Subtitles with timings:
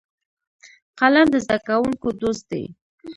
[0.99, 2.63] قلم د زده کوونکو دوست دی